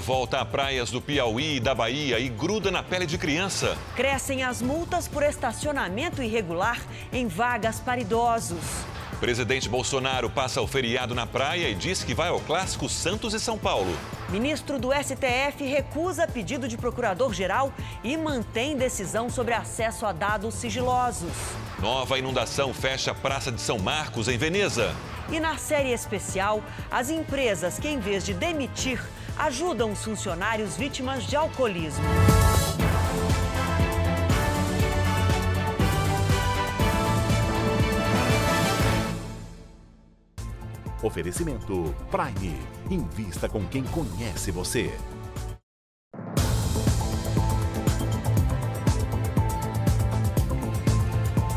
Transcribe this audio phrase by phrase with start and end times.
[0.00, 3.76] volta a praias do Piauí e da Bahia e gruda na pele de criança.
[3.94, 6.80] Crescem as multas por estacionamento irregular
[7.12, 8.64] em vagas para idosos.
[9.20, 13.38] Presidente Bolsonaro passa o feriado na praia e diz que vai ao clássico Santos e
[13.38, 13.94] São Paulo.
[14.30, 17.70] Ministro do STF recusa pedido de procurador-geral
[18.02, 21.30] e mantém decisão sobre acesso a dados sigilosos.
[21.78, 24.94] Nova inundação fecha a Praça de São Marcos, em Veneza.
[25.30, 29.00] E na série especial, as empresas que, em vez de demitir,
[29.40, 32.04] ajudam os funcionários vítimas de alcoolismo.
[41.02, 42.54] Oferecimento Prime.
[42.90, 44.94] Invista com quem conhece você.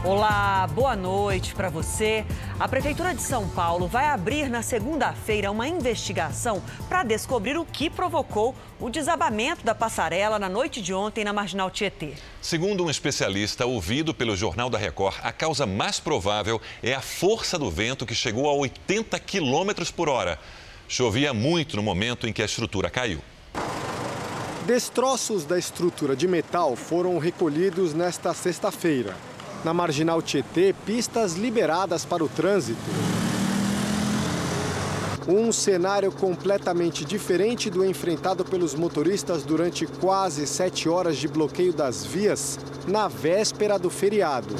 [0.05, 2.25] Olá, boa noite para você.
[2.59, 7.90] A Prefeitura de São Paulo vai abrir na segunda-feira uma investigação para descobrir o que
[7.90, 12.15] provocou o desabamento da passarela na noite de ontem na Marginal Tietê.
[12.41, 17.57] Segundo um especialista ouvido pelo Jornal da Record, a causa mais provável é a força
[17.57, 20.38] do vento que chegou a 80 quilômetros por hora.
[20.85, 23.21] Chovia muito no momento em que a estrutura caiu.
[24.65, 29.15] Destroços da estrutura de metal foram recolhidos nesta sexta-feira.
[29.64, 32.82] Na Marginal Tietê, pistas liberadas para o trânsito.
[35.26, 42.06] Um cenário completamente diferente do enfrentado pelos motoristas durante quase sete horas de bloqueio das
[42.06, 44.54] vias na véspera do feriado.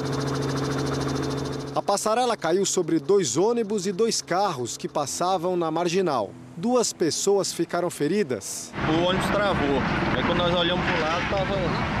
[1.74, 6.30] A passarela caiu sobre dois ônibus e dois carros que passavam na marginal.
[6.56, 8.72] Duas pessoas ficaram feridas.
[8.88, 9.76] O ônibus travou.
[10.16, 11.54] Aí quando nós olhamos para o lado, estava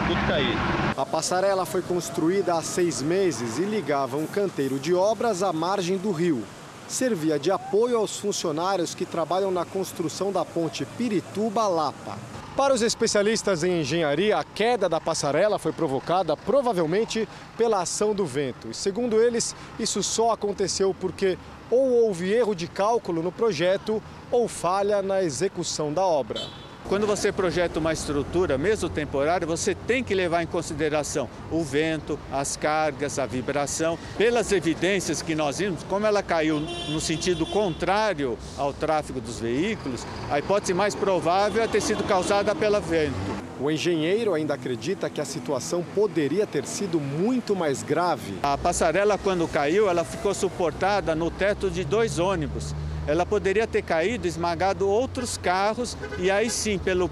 [0.06, 0.60] tudo caído.
[0.96, 5.98] A passarela foi construída há seis meses e ligava um canteiro de obras à margem
[5.98, 6.44] do rio.
[6.86, 12.16] Servia de apoio aos funcionários que trabalham na construção da ponte Pirituba-Lapa.
[12.56, 18.24] Para os especialistas em engenharia, a queda da passarela foi provocada provavelmente pela ação do
[18.24, 18.68] vento.
[18.70, 21.36] E segundo eles, isso só aconteceu porque
[21.68, 24.00] ou houve erro de cálculo no projeto
[24.34, 26.40] ou falha na execução da obra.
[26.88, 32.18] Quando você projeta uma estrutura, mesmo temporária, você tem que levar em consideração o vento,
[32.30, 33.98] as cargas, a vibração.
[34.18, 40.04] Pelas evidências que nós vimos, como ela caiu no sentido contrário ao tráfego dos veículos,
[40.30, 43.14] a hipótese mais provável é ter sido causada pelo vento.
[43.60, 48.34] O engenheiro ainda acredita que a situação poderia ter sido muito mais grave.
[48.42, 52.74] A passarela, quando caiu, ela ficou suportada no teto de dois ônibus
[53.06, 57.10] ela poderia ter caído, esmagado outros carros e aí sim, pelo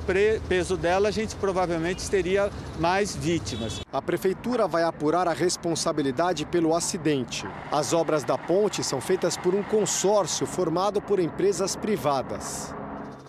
[0.48, 3.80] peso dela, a gente provavelmente teria mais vítimas.
[3.92, 7.46] A prefeitura vai apurar a responsabilidade pelo acidente.
[7.70, 12.74] As obras da ponte são feitas por um consórcio formado por empresas privadas.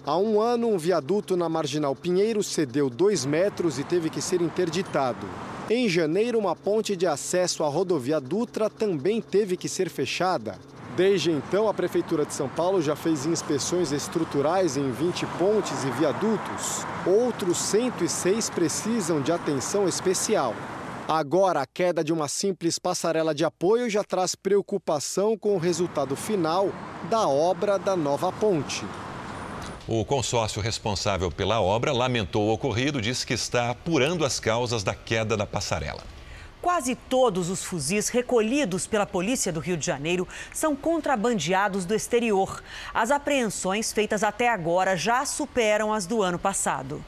[0.05, 4.41] Há um ano, um viaduto na Marginal Pinheiro cedeu dois metros e teve que ser
[4.41, 5.25] interditado.
[5.69, 10.59] Em janeiro, uma ponte de acesso à rodovia Dutra também teve que ser fechada.
[10.95, 15.89] Desde então, a Prefeitura de São Paulo já fez inspeções estruturais em 20 pontes e
[15.91, 16.85] viadutos.
[17.05, 20.53] Outros 106 precisam de atenção especial.
[21.07, 26.15] Agora, a queda de uma simples passarela de apoio já traz preocupação com o resultado
[26.15, 26.69] final
[27.09, 28.85] da obra da nova ponte.
[29.87, 34.95] O consórcio responsável pela obra lamentou o ocorrido, disse que está apurando as causas da
[34.95, 36.01] queda da passarela.
[36.63, 42.63] Quase todos os fuzis recolhidos pela Polícia do Rio de Janeiro são contrabandeados do exterior.
[42.93, 47.03] As apreensões feitas até agora já superam as do ano passado.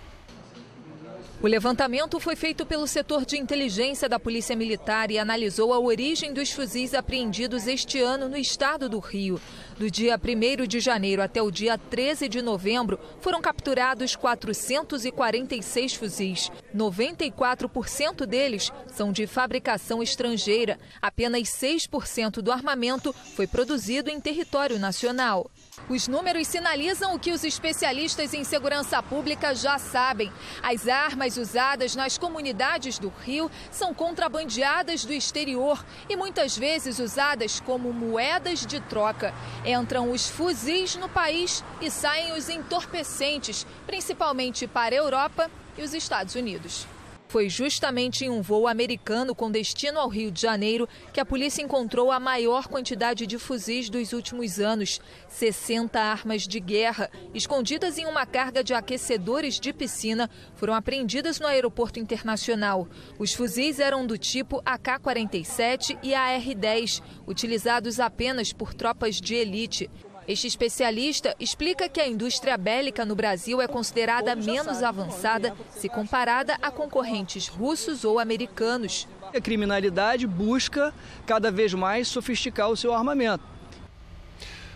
[1.45, 6.33] O levantamento foi feito pelo setor de inteligência da Polícia Militar e analisou a origem
[6.33, 9.39] dos fuzis apreendidos este ano no estado do Rio.
[9.77, 16.51] Do dia 1 de janeiro até o dia 13 de novembro, foram capturados 446 fuzis.
[16.75, 20.79] 94% deles são de fabricação estrangeira.
[20.99, 25.51] Apenas 6% do armamento foi produzido em território nacional.
[25.89, 30.31] Os números sinalizam o que os especialistas em segurança pública já sabem.
[30.63, 37.59] As armas usadas nas comunidades do Rio são contrabandeadas do exterior e muitas vezes usadas
[37.59, 39.33] como moedas de troca.
[39.65, 45.93] Entram os fuzis no país e saem os entorpecentes, principalmente para a Europa e os
[45.93, 46.87] Estados Unidos.
[47.27, 51.61] Foi justamente em um voo americano com destino ao Rio de Janeiro que a polícia
[51.61, 58.05] encontrou a maior quantidade de fuzis dos últimos anos: 60 armas de guerra, escondidas em
[58.05, 62.87] uma carga de aquecedores de piscina, foram apreendidas no aeroporto internacional.
[63.17, 69.89] Os fuzis eram do tipo AK-47 e AR-10, utilizados apenas por tropas de elite.
[70.27, 76.57] Este especialista explica que a indústria bélica no Brasil é considerada menos avançada se comparada
[76.63, 79.07] a concorrentes russos ou americanos.
[79.31, 80.91] A criminalidade busca
[81.27, 83.54] cada vez mais sofisticar o seu armamento.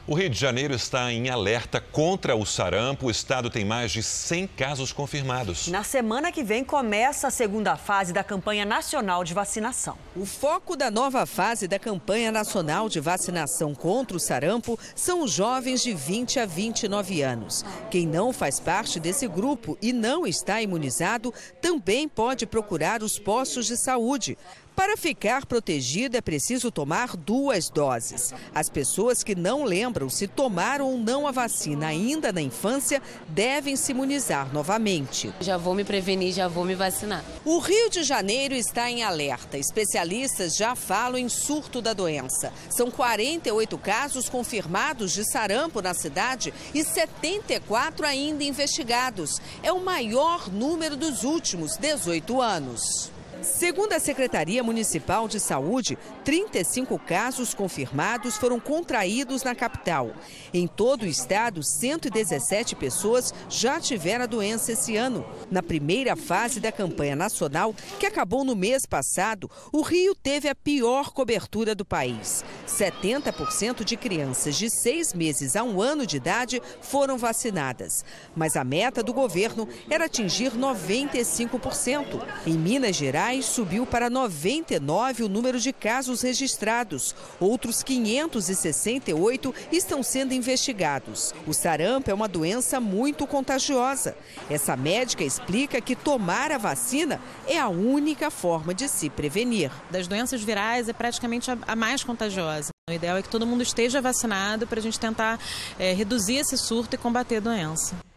[0.08, 3.08] O Rio de Janeiro está em alerta contra o sarampo.
[3.08, 5.68] O estado tem mais de 100 casos confirmados.
[5.68, 9.98] Na semana que vem começa a segunda fase da campanha nacional de vacinação.
[10.16, 15.32] O foco da nova fase da campanha nacional de vacinação contra o sarampo são os
[15.32, 17.64] jovens de 20 a 29 anos.
[17.92, 21.32] Quem não faz parte desse grupo e não está imunizado
[21.62, 24.38] também pode procurar os postos de saúde.
[24.80, 28.34] Para ficar protegido é preciso tomar duas doses.
[28.56, 33.76] As pessoas que não lembram se tomaram ou não a vacina ainda na infância devem
[33.76, 35.34] se imunizar novamente.
[35.42, 37.26] Já vou me prevenir, já vou me vacinar.
[37.44, 39.58] O Rio de Janeiro está em alerta.
[39.58, 42.54] Especialistas já falam em surto da doença.
[42.70, 49.42] São 48 casos confirmados de sarampo na cidade e 74 ainda investigados.
[49.62, 53.19] É o maior número dos últimos 18 anos.
[53.42, 60.12] Segundo a Secretaria Municipal de Saúde, 35 casos confirmados foram contraídos na capital.
[60.54, 65.26] Em todo o estado, 117 pessoas já tiveram a doença esse ano.
[65.50, 70.56] Na primeira fase da campanha nacional, que acabou no mês passado, o Rio teve a
[70.56, 72.44] pior cobertura do país.
[72.68, 78.04] 70% de crianças de seis meses a um ano de idade foram vacinadas.
[78.36, 82.22] Mas a meta do governo era atingir 95%.
[82.46, 87.16] Em Minas Gerais, Subiu para 99 o número de casos registrados.
[87.40, 91.34] Outros 568 estão sendo investigados.
[91.46, 94.18] O sarampo é uma doença muito contagiosa.
[94.50, 99.72] Essa médica explica que tomar a vacina é a única forma de se prevenir.
[99.92, 102.72] Das doenças virais é praticamente a mais contagiosa.
[102.90, 105.40] O ideal é que todo mundo esteja vacinado para a gente tentar
[105.78, 108.09] é, reduzir esse surto e combater a doença.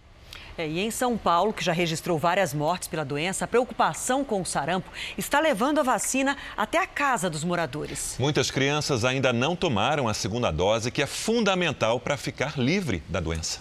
[0.56, 4.40] É, e em São Paulo, que já registrou várias mortes pela doença, a preocupação com
[4.40, 8.16] o sarampo está levando a vacina até a casa dos moradores.
[8.18, 13.20] Muitas crianças ainda não tomaram a segunda dose, que é fundamental para ficar livre da
[13.20, 13.60] doença.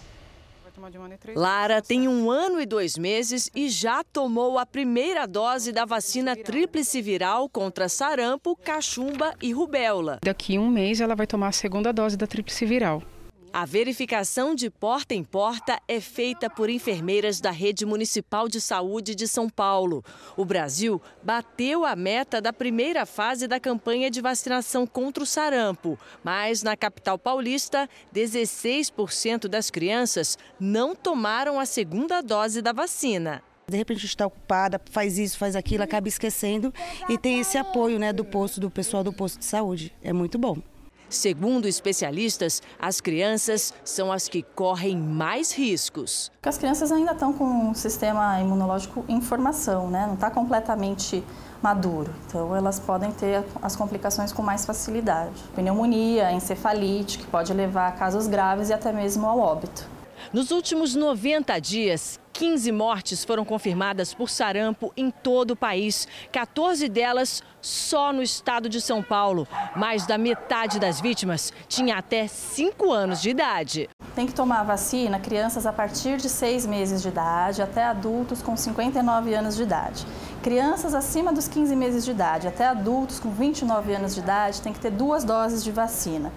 [1.35, 6.35] Lara tem um ano e dois meses e já tomou a primeira dose da vacina
[6.35, 10.19] tríplice viral contra sarampo, cachumba e rubéola.
[10.23, 13.03] Daqui a um mês ela vai tomar a segunda dose da tríplice viral.
[13.53, 19.13] A verificação de porta em porta é feita por enfermeiras da Rede Municipal de Saúde
[19.13, 20.05] de São Paulo.
[20.37, 25.99] O Brasil bateu a meta da primeira fase da campanha de vacinação contra o sarampo,
[26.23, 33.43] mas na capital paulista, 16% das crianças não tomaram a segunda dose da vacina.
[33.67, 36.73] De repente está ocupada, faz isso, faz aquilo, acaba esquecendo
[37.09, 39.93] e tem esse apoio né, do posto, do pessoal do posto de saúde.
[40.01, 40.70] É muito bom.
[41.11, 46.31] Segundo especialistas, as crianças são as que correm mais riscos.
[46.41, 50.05] As crianças ainda estão com um sistema imunológico em formação, né?
[50.07, 51.21] não está completamente
[51.61, 52.13] maduro.
[52.25, 55.43] Então, elas podem ter as complicações com mais facilidade.
[55.53, 59.85] Pneumonia, encefalite, que pode levar a casos graves e até mesmo ao óbito.
[60.33, 66.87] Nos últimos 90 dias, 15 mortes foram confirmadas por sarampo em todo o país, 14
[66.87, 69.45] delas só no estado de São Paulo.
[69.75, 73.89] Mais da metade das vítimas tinha até 5 anos de idade.
[74.15, 78.41] Tem que tomar a vacina crianças a partir de 6 meses de idade até adultos
[78.41, 80.07] com 59 anos de idade.
[80.41, 84.71] Crianças acima dos 15 meses de idade até adultos com 29 anos de idade têm
[84.71, 86.31] que ter duas doses de vacina.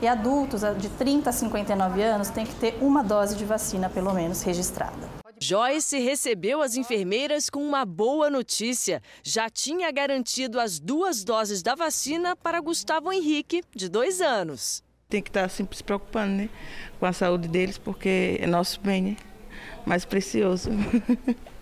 [0.00, 4.12] E adultos de 30 a 59 anos têm que ter uma dose de vacina, pelo
[4.14, 5.08] menos, registrada.
[5.40, 9.02] Joyce recebeu as enfermeiras com uma boa notícia.
[9.22, 14.82] Já tinha garantido as duas doses da vacina para Gustavo Henrique, de dois anos.
[15.08, 16.48] Tem que estar sempre se preocupando né,
[17.00, 19.16] com a saúde deles, porque é nosso bem, né?
[19.86, 20.70] Mais precioso.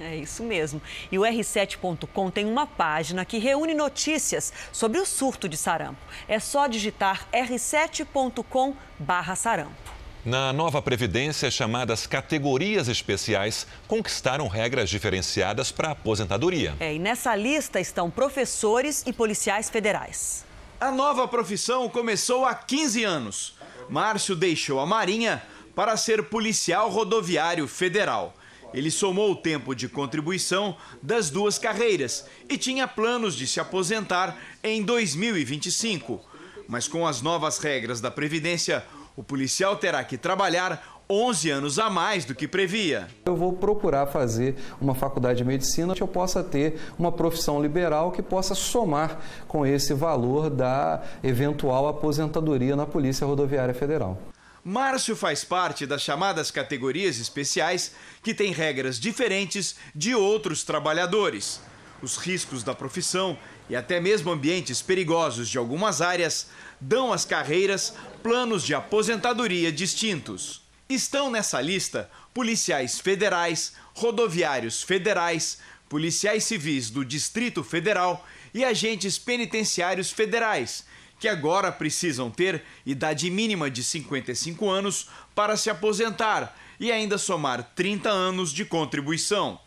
[0.00, 0.82] É isso mesmo.
[1.10, 6.00] E o R7.com tem uma página que reúne notícias sobre o surto de sarampo.
[6.26, 9.94] É só digitar r7.com/sarampo.
[10.24, 16.74] Na nova Previdência, chamadas categorias especiais conquistaram regras diferenciadas para a aposentadoria.
[16.80, 20.46] É, e nessa lista estão professores e policiais federais.
[20.80, 23.54] A nova profissão começou há 15 anos.
[23.90, 25.42] Márcio deixou a Marinha
[25.74, 28.34] para ser policial rodoviário federal.
[28.74, 34.36] Ele somou o tempo de contribuição das duas carreiras e tinha planos de se aposentar
[34.62, 36.20] em 2025.
[36.66, 38.84] Mas com as novas regras da Previdência,
[39.16, 43.06] o policial terá que trabalhar 11 anos a mais do que previa.
[43.26, 48.10] Eu vou procurar fazer uma faculdade de medicina que eu possa ter uma profissão liberal
[48.10, 54.18] que possa somar com esse valor da eventual aposentadoria na Polícia Rodoviária Federal.
[54.64, 57.92] Márcio faz parte das chamadas categorias especiais
[58.22, 61.60] que têm regras diferentes de outros trabalhadores.
[62.00, 66.46] Os riscos da profissão e até mesmo ambientes perigosos de algumas áreas
[66.80, 67.92] dão às carreiras
[68.22, 70.62] planos de aposentadoria distintos.
[70.88, 75.58] Estão nessa lista policiais federais, rodoviários federais,
[75.90, 80.86] policiais civis do Distrito Federal e agentes penitenciários federais
[81.24, 87.72] que agora precisam ter idade mínima de 55 anos para se aposentar e ainda somar
[87.74, 89.58] 30 anos de contribuição.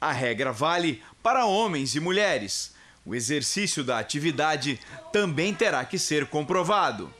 [0.00, 2.76] A regra vale para homens e mulheres.
[3.04, 4.78] O exercício da atividade
[5.12, 7.12] também terá que ser comprovado.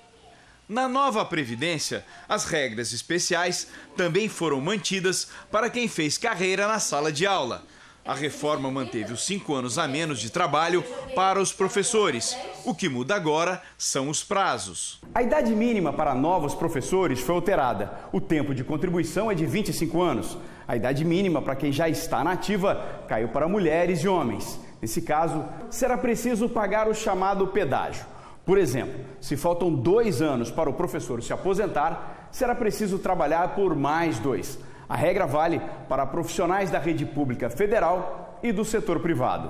[0.68, 3.66] Na nova Previdência, as regras especiais
[3.96, 7.66] também foram mantidas para quem fez carreira na sala de aula.
[8.04, 10.82] A reforma manteve os cinco anos a menos de trabalho
[11.14, 12.36] para os professores.
[12.64, 15.00] O que muda agora são os prazos.
[15.14, 17.92] A idade mínima para novos professores foi alterada.
[18.10, 20.38] O tempo de contribuição é de 25 anos.
[20.66, 24.58] A idade mínima para quem já está na ativa caiu para mulheres e homens.
[24.80, 28.06] Nesse caso, será preciso pagar o chamado pedágio.
[28.46, 33.76] Por exemplo, se faltam dois anos para o professor se aposentar, será preciso trabalhar por
[33.76, 34.58] mais dois.
[34.90, 39.48] A regra vale para profissionais da rede pública federal e do setor privado.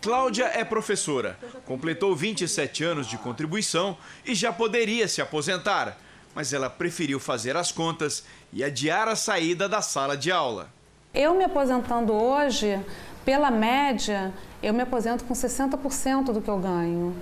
[0.00, 5.98] Cláudia é professora, completou 27 anos de contribuição e já poderia se aposentar,
[6.34, 10.70] mas ela preferiu fazer as contas e adiar a saída da sala de aula.
[11.12, 12.80] Eu me aposentando hoje,
[13.26, 17.14] pela média, eu me aposento com 60% do que eu ganho.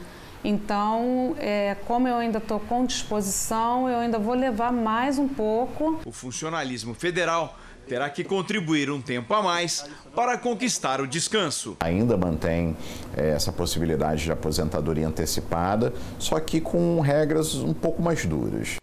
[0.44, 6.00] Então, é, como eu ainda estou com disposição, eu ainda vou levar mais um pouco.
[6.04, 11.76] O funcionalismo federal terá que contribuir um tempo a mais para conquistar o descanso.
[11.80, 12.76] Ainda mantém
[13.16, 18.76] é, essa possibilidade de aposentadoria antecipada, só que com regras um pouco mais duras.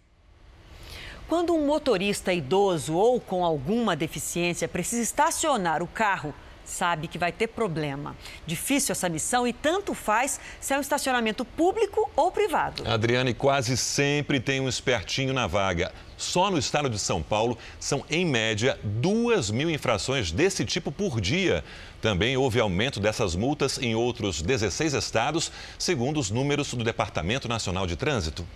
[1.28, 6.34] Quando um motorista idoso ou com alguma deficiência precisa estacionar o carro
[6.64, 8.16] sabe que vai ter problema.
[8.46, 12.82] Difícil essa missão e tanto faz se é um estacionamento público ou privado.
[12.86, 15.92] Adriane quase sempre tem um espertinho na vaga.
[16.16, 21.20] Só no estado de São Paulo são, em média, duas mil infrações desse tipo por
[21.20, 21.64] dia.
[22.00, 27.86] Também houve aumento dessas multas em outros 16 estados, segundo os números do Departamento Nacional
[27.86, 28.46] de Trânsito.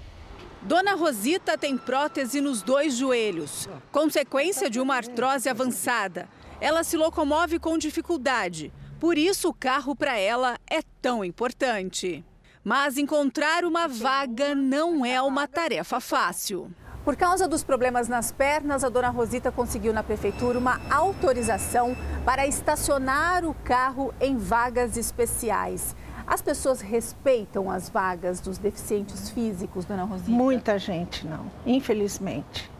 [0.63, 6.29] Dona Rosita tem prótese nos dois joelhos, consequência de uma artrose avançada.
[6.61, 12.25] Ela se locomove com dificuldade, por isso o carro para ela é tão importante.
[12.65, 16.71] Mas encontrar uma vaga não é uma tarefa fácil.
[17.05, 22.47] Por causa dos problemas nas pernas, a dona Rosita conseguiu na prefeitura uma autorização para
[22.47, 25.95] estacionar o carro em vagas especiais.
[26.27, 30.31] As pessoas respeitam as vagas dos deficientes físicos, dona Rosita?
[30.31, 32.71] Muita gente não, infelizmente.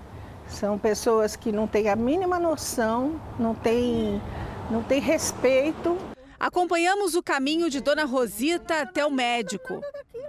[0.49, 4.21] São pessoas que não têm a mínima noção, não têm,
[4.71, 5.97] não têm respeito.
[6.41, 9.81] Acompanhamos o caminho de Dona Rosita até o médico.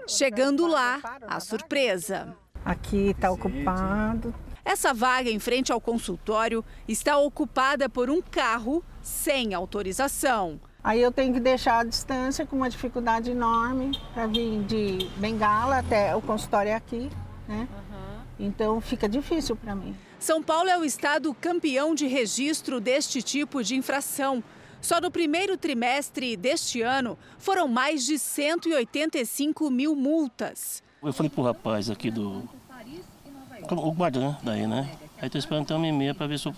[0.07, 2.35] Chegando lá, a surpresa.
[2.65, 4.33] Aqui está ocupado.
[4.65, 10.59] Essa vaga em frente ao consultório está ocupada por um carro sem autorização.
[10.83, 15.79] Aí eu tenho que deixar a distância com uma dificuldade enorme para vir de Bengala
[15.79, 17.09] até o consultório aqui,
[17.47, 17.67] né?
[18.39, 19.95] Então fica difícil para mim.
[20.19, 24.43] São Paulo é o estado campeão de registro deste tipo de infração.
[24.81, 30.83] Só no primeiro trimestre deste ano foram mais de 185 mil multas.
[31.01, 32.43] Eu falei pro rapaz aqui do.
[33.71, 34.37] O guarda, né?
[34.43, 34.89] Daí, né?
[35.21, 36.55] Aí tô esperando até uma e meia para ver se eu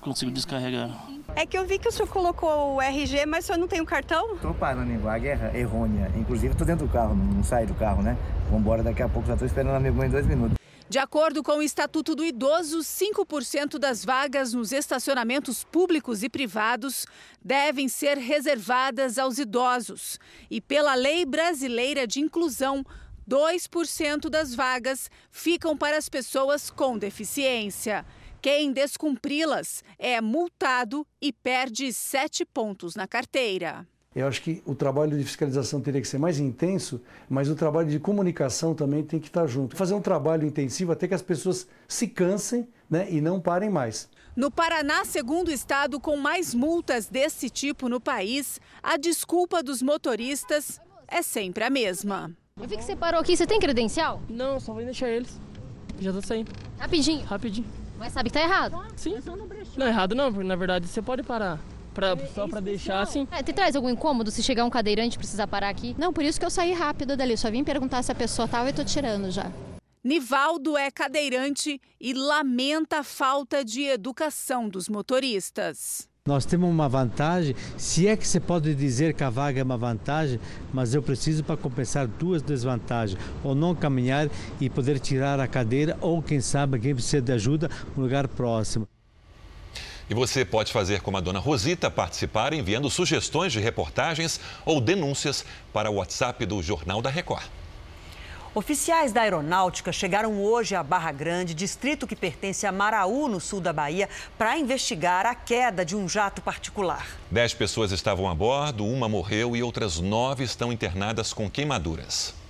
[0.00, 0.90] consigo descarregar.
[1.36, 3.80] É que eu vi que o senhor colocou o RG, mas o senhor não tem
[3.80, 4.36] o cartão?
[4.38, 6.10] Tô parando em vaga errônea.
[6.16, 8.16] Inclusive, tô dentro do carro, não saio do carro, né?
[8.50, 10.61] Vambora daqui a pouco, já tô esperando a minha mãe em dois minutos.
[10.92, 17.06] De acordo com o Estatuto do Idoso, 5% das vagas nos estacionamentos públicos e privados
[17.42, 20.20] devem ser reservadas aos idosos.
[20.50, 22.84] E pela Lei Brasileira de Inclusão,
[23.26, 28.04] 2% das vagas ficam para as pessoas com deficiência.
[28.42, 33.88] Quem descumpri-las é multado e perde sete pontos na carteira.
[34.14, 37.00] Eu acho que o trabalho de fiscalização teria que ser mais intenso,
[37.30, 39.74] mas o trabalho de comunicação também tem que estar junto.
[39.74, 44.10] Fazer um trabalho intensivo até que as pessoas se cansem né, e não parem mais.
[44.36, 49.82] No Paraná, segundo o estado com mais multas desse tipo no país, a desculpa dos
[49.82, 50.78] motoristas
[51.08, 52.30] é sempre a mesma.
[52.60, 54.20] Eu vi que você parou aqui, você tem credencial?
[54.28, 55.40] Não, só vou deixar eles.
[55.98, 56.52] Já tô saindo.
[56.78, 57.24] Rapidinho?
[57.24, 57.66] Rapidinho.
[57.98, 58.76] Mas sabe que tá errado?
[58.96, 59.16] Sim.
[59.76, 61.60] Não, errado não, porque na verdade você pode parar.
[61.94, 63.28] Pra, só pra deixar assim.
[63.30, 65.94] É, te traz algum incômodo se chegar um cadeirante e precisar parar aqui?
[65.98, 67.36] Não, por isso que eu saí rápido dali.
[67.36, 69.50] Só vim perguntar se a pessoa tava e tô tirando já.
[70.04, 76.08] Nivaldo é cadeirante e lamenta a falta de educação dos motoristas.
[76.26, 79.76] Nós temos uma vantagem, se é que você pode dizer que a vaga é uma
[79.76, 80.38] vantagem,
[80.72, 84.28] mas eu preciso para compensar duas desvantagens, ou não caminhar
[84.60, 88.86] e poder tirar a cadeira, ou quem sabe quem precisa de ajuda, um lugar próximo.
[90.08, 95.44] E você pode fazer como a dona Rosita, participar enviando sugestões de reportagens ou denúncias
[95.72, 97.44] para o WhatsApp do Jornal da Record.
[98.54, 103.62] Oficiais da Aeronáutica chegaram hoje a Barra Grande, distrito que pertence a Maraú, no sul
[103.62, 107.06] da Bahia, para investigar a queda de um jato particular.
[107.30, 112.41] Dez pessoas estavam a bordo, uma morreu e outras nove estão internadas com queimaduras.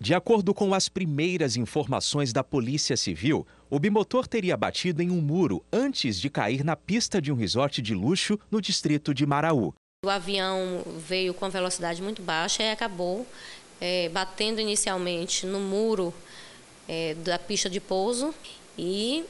[0.00, 5.20] De acordo com as primeiras informações da Polícia Civil, o bimotor teria batido em um
[5.20, 9.74] muro antes de cair na pista de um resort de luxo no distrito de Maraú.
[10.04, 13.26] O avião veio com velocidade muito baixa e acabou
[13.80, 16.14] é, batendo inicialmente no muro
[16.86, 18.32] é, da pista de pouso
[18.78, 19.24] e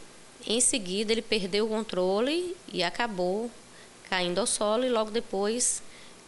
[0.46, 3.50] em seguida ele perdeu o controle e acabou
[4.10, 5.82] caindo ao solo e logo depois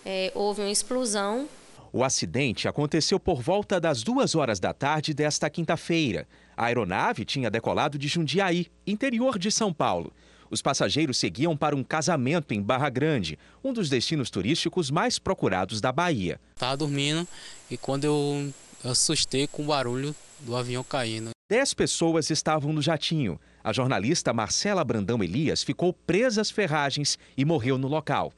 [0.05, 1.47] é, houve uma explosão.
[1.93, 6.29] O acidente aconteceu por volta das duas horas da tarde desta quinta-feira.
[6.57, 10.13] A aeronave tinha decolado de Jundiaí, interior de São Paulo.
[10.49, 15.81] Os passageiros seguiam para um casamento em Barra Grande, um dos destinos turísticos mais procurados
[15.81, 16.41] da Bahia.
[16.55, 17.27] Estava dormindo
[17.71, 18.53] e quando eu,
[18.85, 21.31] assustei com o barulho do avião caindo.
[21.51, 23.39] Dez pessoas estavam no jatinho.
[23.63, 28.33] A jornalista Marcela Brandão Elias ficou presa às ferragens e morreu no local.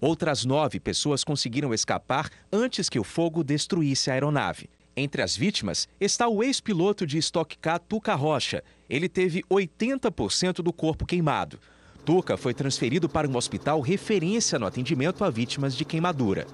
[0.00, 4.70] Outras nove pessoas conseguiram escapar antes que o fogo destruísse a aeronave.
[4.96, 8.62] Entre as vítimas está o ex-piloto de Stock Car Tuca Rocha.
[8.88, 11.58] Ele teve 80% do corpo queimado.
[12.04, 16.46] Tuca foi transferido para um hospital referência no atendimento a vítimas de queimadura.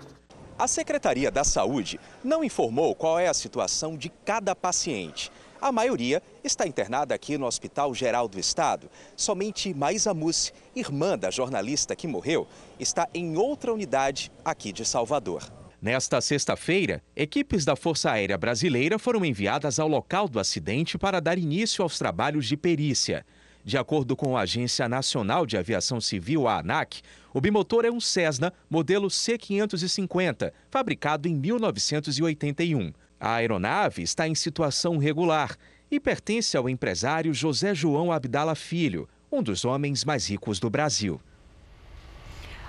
[0.59, 5.31] A Secretaria da Saúde não informou qual é a situação de cada paciente.
[5.65, 8.91] A maioria está internada aqui no Hospital Geral do Estado.
[9.17, 12.47] Somente Maísa Mussi, irmã da jornalista que morreu,
[12.79, 15.43] está em outra unidade aqui de Salvador.
[15.81, 21.39] Nesta sexta-feira, equipes da Força Aérea Brasileira foram enviadas ao local do acidente para dar
[21.39, 23.25] início aos trabalhos de perícia.
[23.65, 27.01] De acordo com a Agência Nacional de Aviação Civil, a ANAC,
[27.33, 32.93] o bimotor é um Cessna modelo C550, fabricado em 1981.
[33.21, 35.57] A aeronave está em situação regular
[35.91, 41.21] e pertence ao empresário José João Abdala Filho, um dos homens mais ricos do Brasil.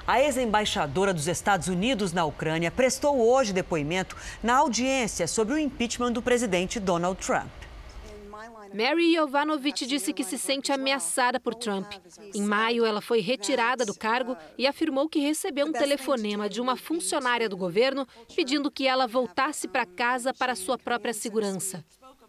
[0.08, 6.12] A ex-embaixadora dos Estados Unidos na Ucrânia prestou hoje depoimento na audiência sobre o impeachment
[6.12, 7.50] do presidente Donald Trump.
[8.74, 11.92] Mary Yovanovitch disse que se sente ameaçada por Trump.
[12.34, 16.76] Em maio, ela foi retirada do cargo e afirmou que recebeu um telefonema de uma
[16.76, 21.84] funcionária do governo pedindo que ela voltasse para casa para sua própria segurança.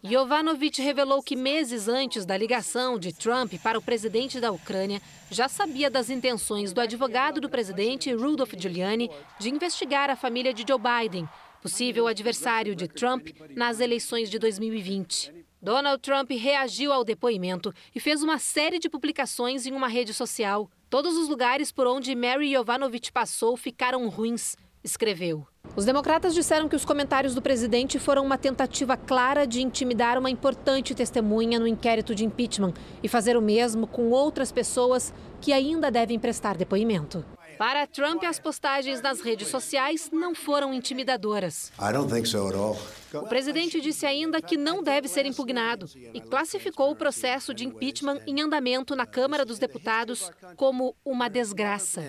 [0.05, 5.49] Yovanovitch revelou que meses antes da ligação de Trump para o presidente da Ucrânia, já
[5.49, 10.79] sabia das intenções do advogado do presidente, Rudolph Giuliani, de investigar a família de Joe
[10.79, 11.27] Biden,
[11.61, 15.46] possível adversário de Trump nas eleições de 2020.
[15.61, 20.69] Donald Trump reagiu ao depoimento e fez uma série de publicações em uma rede social.
[20.87, 25.47] Todos os lugares por onde Mary Yovanovitch passou ficaram ruins, escreveu.
[25.75, 30.29] Os democratas disseram que os comentários do presidente foram uma tentativa clara de intimidar uma
[30.29, 35.89] importante testemunha no inquérito de impeachment e fazer o mesmo com outras pessoas que ainda
[35.89, 37.25] devem prestar depoimento.
[37.57, 41.71] Para Trump, as postagens nas redes sociais não foram intimidadoras.
[43.13, 48.21] O presidente disse ainda que não deve ser impugnado e classificou o processo de impeachment
[48.27, 52.01] em andamento na Câmara dos Deputados como uma desgraça.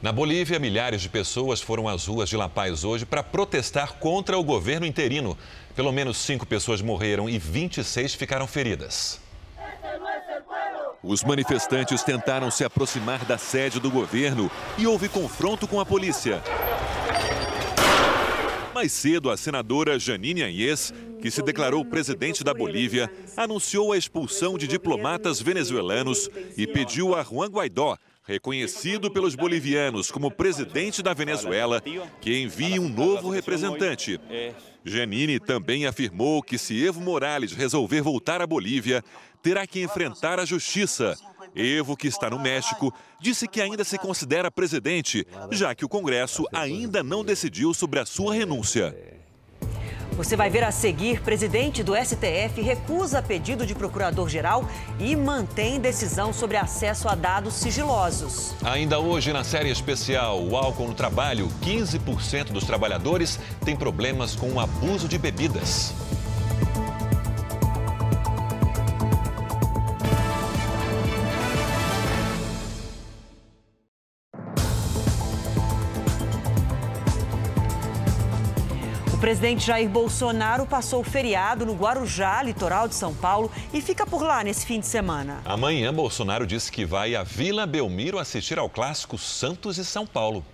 [0.00, 4.36] Na Bolívia, milhares de pessoas foram às ruas de La Paz hoje para protestar contra
[4.36, 5.36] o governo interino.
[5.74, 9.23] Pelo menos cinco pessoas morreram e 26 ficaram feridas.
[11.06, 16.42] Os manifestantes tentaram se aproximar da sede do governo e houve confronto com a polícia.
[18.74, 24.56] Mais cedo, a senadora Janine Añez, que se declarou presidente da Bolívia, anunciou a expulsão
[24.56, 31.82] de diplomatas venezuelanos e pediu a Juan Guaidó reconhecido pelos bolivianos como presidente da Venezuela,
[32.20, 34.18] que envie um novo representante.
[34.84, 39.04] Janine também afirmou que se Evo Morales resolver voltar à Bolívia,
[39.42, 41.14] terá que enfrentar a justiça.
[41.54, 46.44] Evo, que está no México, disse que ainda se considera presidente, já que o Congresso
[46.52, 48.96] ainda não decidiu sobre a sua renúncia.
[50.16, 54.64] Você vai ver a seguir: presidente do STF recusa pedido de procurador-geral
[55.00, 58.54] e mantém decisão sobre acesso a dados sigilosos.
[58.62, 64.52] Ainda hoje, na série especial, o álcool no trabalho: 15% dos trabalhadores têm problemas com
[64.52, 65.92] o abuso de bebidas.
[79.34, 84.22] Presidente Jair Bolsonaro passou o feriado no Guarujá, litoral de São Paulo, e fica por
[84.22, 85.42] lá nesse fim de semana.
[85.44, 90.46] Amanhã, Bolsonaro disse que vai à Vila Belmiro assistir ao clássico Santos e São Paulo.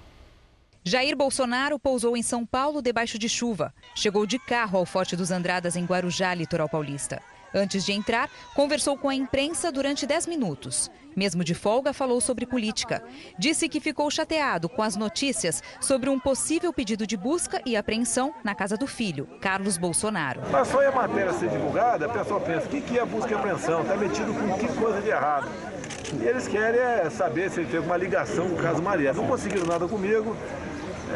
[0.83, 3.75] Jair Bolsonaro pousou em São Paulo debaixo de chuva.
[3.95, 7.21] Chegou de carro ao Forte dos Andradas, em Guarujá, litoral paulista.
[7.55, 10.91] Antes de entrar, conversou com a imprensa durante 10 minutos.
[11.17, 13.03] Mesmo de folga, falou sobre política.
[13.39, 18.33] Disse que ficou chateado com as notícias sobre um possível pedido de busca e apreensão
[18.45, 20.41] na casa do filho, Carlos Bolsonaro.
[20.51, 23.83] Mas foi a matéria ser divulgada, a pessoa pensa: o que é busca e apreensão?
[23.83, 25.49] Está metido com que coisa de errado?
[26.21, 29.13] E eles querem é saber se ele teve uma ligação com o caso Maria.
[29.13, 30.37] Não conseguiram nada comigo,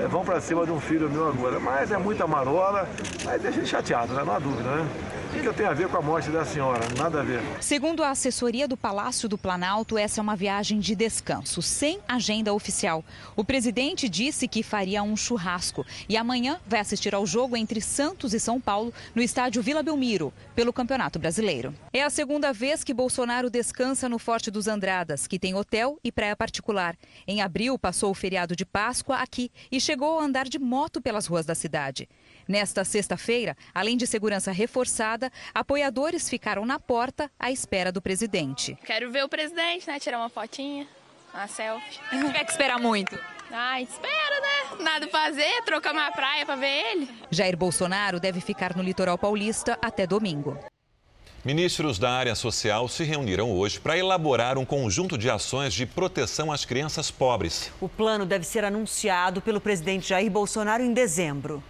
[0.03, 1.59] é, vão para cima de um filho meu agora.
[1.61, 2.88] Mas é muita marola,
[3.25, 4.23] mas deixa ele chateado, né?
[4.25, 4.88] não há dúvida, né?
[5.35, 6.81] O que tenho a ver com a morte da senhora?
[6.97, 7.40] Nada a ver.
[7.61, 12.55] Segundo a assessoria do Palácio do Planalto, essa é uma viagem de descanso, sem agenda
[12.55, 13.05] oficial.
[13.35, 18.33] O presidente disse que faria um churrasco e amanhã vai assistir ao jogo entre Santos
[18.33, 21.75] e São Paulo no estádio Vila Belmiro, pelo Campeonato Brasileiro.
[21.92, 26.12] É a segunda vez que Bolsonaro descansa no Forte dos Andradas, que tem hotel e
[26.12, 26.97] praia particular.
[27.27, 31.27] Em abril, passou o feriado de Páscoa aqui e chegou a andar de moto pelas
[31.27, 32.09] ruas da cidade.
[32.47, 38.77] Nesta sexta-feira, além de segurança reforçada, apoiadores ficaram na porta à espera do presidente.
[38.85, 39.99] Quero ver o presidente, né?
[39.99, 40.87] Tirar uma fotinha,
[41.33, 41.99] uma selfie.
[42.13, 43.19] Não tiver que esperar muito.
[43.51, 44.85] Ah, espera, né?
[44.85, 47.09] Nada fazer, trocar uma praia para ver ele.
[47.31, 50.59] Jair Bolsonaro deve ficar no litoral paulista até domingo.
[51.45, 56.51] Ministros da área social se reuniram hoje para elaborar um conjunto de ações de proteção
[56.51, 57.71] às crianças pobres.
[57.83, 61.63] O plano deve ser anunciado pelo presidente Jair Bolsonaro em dezembro.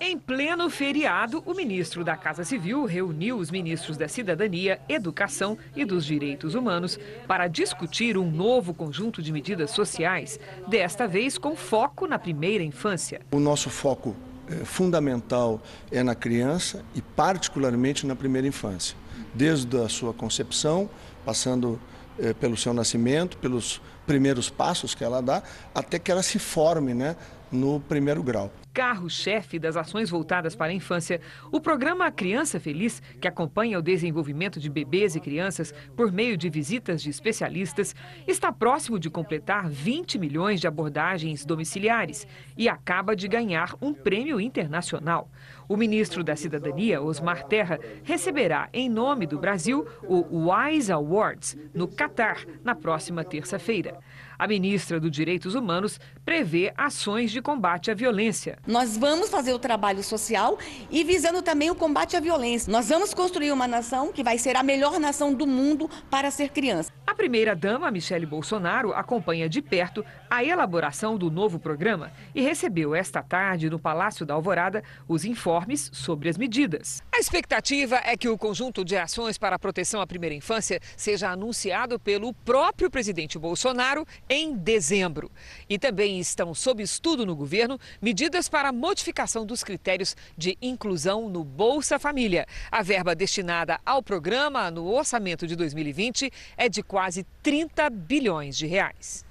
[0.00, 5.84] Em pleno feriado, o ministro da Casa Civil reuniu os ministros da Cidadania, Educação e
[5.84, 12.08] dos Direitos Humanos para discutir um novo conjunto de medidas sociais, desta vez com foco
[12.08, 13.20] na primeira infância.
[13.30, 14.16] O nosso foco
[14.48, 18.96] é, fundamental é na criança e, particularmente, na primeira infância,
[19.32, 20.90] desde a sua concepção,
[21.24, 21.80] passando
[22.18, 25.42] é, pelo seu nascimento, pelos primeiros passos que ela dá,
[25.74, 27.16] até que ela se forme né,
[27.50, 33.28] no primeiro grau carro-chefe das ações voltadas para a infância, o programa Criança Feliz, que
[33.28, 37.94] acompanha o desenvolvimento de bebês e crianças por meio de visitas de especialistas,
[38.26, 44.40] está próximo de completar 20 milhões de abordagens domiciliares e acaba de ganhar um prêmio
[44.40, 45.30] internacional.
[45.68, 51.88] O ministro da Cidadania, Osmar Terra, receberá, em nome do Brasil, o WISE Awards, no
[51.88, 53.98] Catar, na próxima terça-feira.
[54.42, 58.58] A ministra dos Direitos Humanos prevê ações de combate à violência.
[58.66, 60.58] Nós vamos fazer o trabalho social
[60.90, 62.68] e visando também o combate à violência.
[62.68, 66.48] Nós vamos construir uma nação que vai ser a melhor nação do mundo para ser
[66.48, 66.90] criança.
[67.06, 73.22] A primeira-dama, Michele Bolsonaro, acompanha de perto a elaboração do novo programa e recebeu esta
[73.22, 77.00] tarde no Palácio da Alvorada os informes sobre as medidas.
[77.14, 81.28] A expectativa é que o conjunto de ações para a proteção à primeira infância seja
[81.28, 85.30] anunciado pelo próprio presidente Bolsonaro em dezembro.
[85.68, 91.28] E também estão sob estudo no governo medidas para a modificação dos critérios de inclusão
[91.28, 92.46] no Bolsa Família.
[92.70, 98.66] A verba destinada ao programa no orçamento de 2020 é de quase 30 bilhões de
[98.66, 99.22] reais.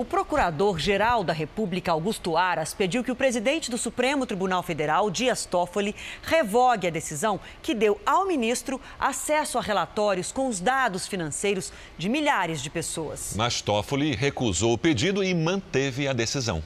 [0.00, 5.44] O procurador-geral da República, Augusto Aras, pediu que o presidente do Supremo Tribunal Federal, Dias
[5.44, 11.70] Toffoli, revogue a decisão que deu ao ministro acesso a relatórios com os dados financeiros
[11.98, 13.34] de milhares de pessoas.
[13.36, 16.62] Mas Toffoli recusou o pedido e manteve a decisão.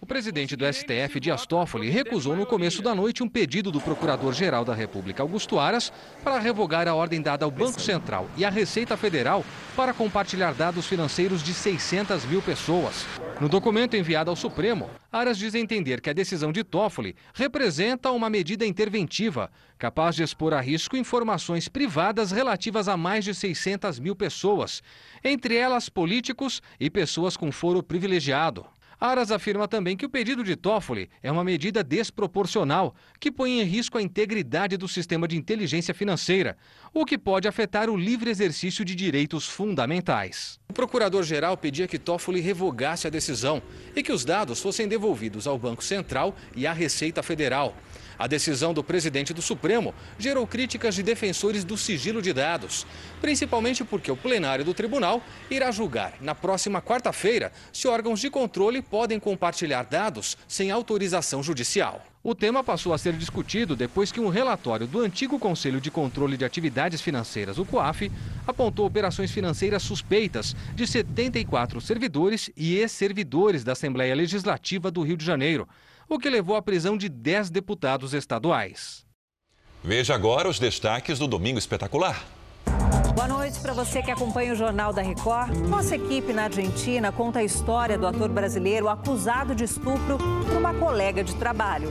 [0.00, 4.64] O presidente do STF, Dias Toffoli, recusou no começo da noite um pedido do Procurador-Geral
[4.64, 8.96] da República, Augusto Aras, para revogar a ordem dada ao Banco Central e à Receita
[8.96, 13.04] Federal para compartilhar dados financeiros de 600 mil pessoas.
[13.40, 18.30] No documento enviado ao Supremo, Aras diz entender que a decisão de Toffoli representa uma
[18.30, 24.14] medida interventiva, capaz de expor a risco informações privadas relativas a mais de 600 mil
[24.14, 24.80] pessoas,
[25.24, 28.64] entre elas políticos e pessoas com foro privilegiado.
[29.00, 33.62] Aras afirma também que o pedido de Toffoli é uma medida desproporcional, que põe em
[33.62, 36.56] risco a integridade do sistema de inteligência financeira,
[36.92, 40.58] o que pode afetar o livre exercício de direitos fundamentais.
[40.68, 43.62] O procurador-geral pedia que Toffoli revogasse a decisão
[43.94, 47.76] e que os dados fossem devolvidos ao Banco Central e à Receita Federal.
[48.18, 52.84] A decisão do presidente do Supremo gerou críticas de defensores do sigilo de dados,
[53.20, 58.82] principalmente porque o plenário do tribunal irá julgar na próxima quarta-feira se órgãos de controle
[58.82, 62.04] podem compartilhar dados sem autorização judicial.
[62.20, 66.36] O tema passou a ser discutido depois que um relatório do antigo Conselho de Controle
[66.36, 68.10] de Atividades Financeiras, o COAF,
[68.46, 75.24] apontou operações financeiras suspeitas de 74 servidores e ex-servidores da Assembleia Legislativa do Rio de
[75.24, 75.68] Janeiro
[76.08, 79.06] o que levou à prisão de 10 deputados estaduais.
[79.84, 82.24] Veja agora os destaques do Domingo Espetacular.
[83.14, 85.54] Boa noite para você que acompanha o Jornal da Record.
[85.68, 90.72] Nossa equipe na Argentina conta a história do ator brasileiro acusado de estupro por uma
[90.74, 91.90] colega de trabalho.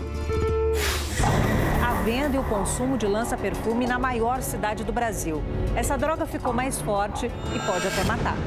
[1.86, 5.44] A venda e o consumo de lança-perfume na maior cidade do Brasil.
[5.76, 8.38] Essa droga ficou mais forte e pode até matar.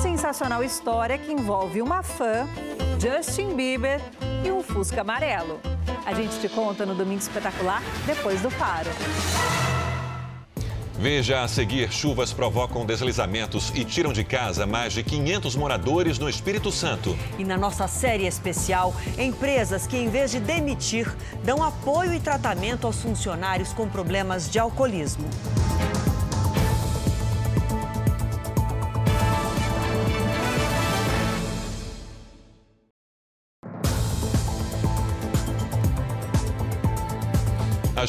[0.00, 2.48] Sensacional história que envolve uma fã
[2.98, 4.00] Justin Bieber
[4.42, 5.60] e um Fusca amarelo.
[6.06, 8.88] A gente te conta no Domingo Espetacular, depois do Faro.
[10.98, 16.30] Veja a seguir: chuvas provocam deslizamentos e tiram de casa mais de 500 moradores no
[16.30, 17.14] Espírito Santo.
[17.38, 22.86] E na nossa série especial, empresas que, em vez de demitir, dão apoio e tratamento
[22.86, 25.28] aos funcionários com problemas de alcoolismo.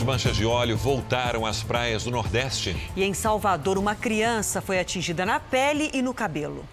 [0.02, 2.76] As manchas de óleo voltaram às praias do Nordeste.
[2.96, 6.68] E em Salvador, uma criança foi atingida na pele e no cabelo.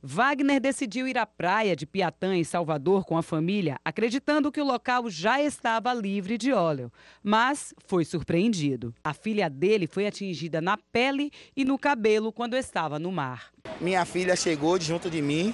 [0.00, 4.64] Wagner decidiu ir à praia de Piatã, em Salvador, com a família, acreditando que o
[4.64, 6.88] local já estava livre de óleo.
[7.20, 8.94] Mas foi surpreendido.
[9.02, 13.50] A filha dele foi atingida na pele e no cabelo quando estava no mar.
[13.80, 15.52] Minha filha chegou junto de mim,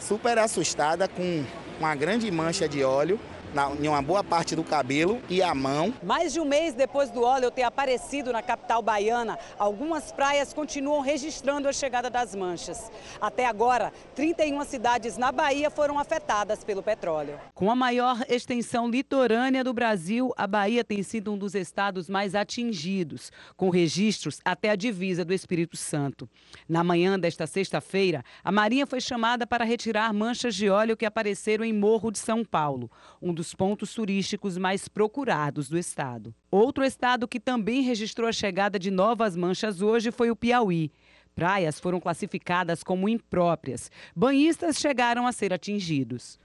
[0.00, 1.44] super assustada, com
[1.78, 3.20] uma grande mancha de óleo
[3.52, 5.92] na, em uma boa parte do cabelo e a mão.
[6.02, 11.00] Mais de um mês depois do óleo ter aparecido na capital baiana, algumas praias continuam
[11.00, 12.90] registrando a chegada das manchas.
[13.20, 17.38] Até agora, 31 cidades na Bahia foram afetadas pelo petróleo.
[17.54, 22.34] Com a maior extensão litorânea do Brasil, a Bahia tem sido um dos estados mais
[22.34, 26.28] atingidos, com registros até a divisa do Espírito Santo.
[26.68, 31.64] Na manhã desta sexta-feira, a Marinha foi chamada para retirar manchas de óleo que apareceram
[31.64, 36.32] em Morro de São Paulo, um dos dos pontos turísticos mais procurados do estado.
[36.48, 40.92] Outro estado que também registrou a chegada de novas manchas hoje foi o Piauí.
[41.34, 43.90] Praias foram classificadas como impróprias.
[44.14, 46.38] Banhistas chegaram a ser atingidos.